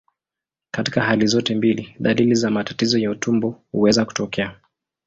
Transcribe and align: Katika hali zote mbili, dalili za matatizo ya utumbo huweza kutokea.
Katika 0.73 1.01
hali 1.01 1.27
zote 1.27 1.55
mbili, 1.55 1.95
dalili 1.99 2.35
za 2.35 2.51
matatizo 2.51 2.97
ya 2.97 3.11
utumbo 3.11 3.61
huweza 3.71 4.05
kutokea. 4.05 4.55